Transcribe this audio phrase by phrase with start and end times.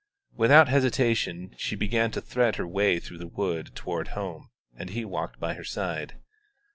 [0.35, 5.05] Without hesitation she began to thread her way through the wood toward home, and he
[5.05, 6.15] walked by her side.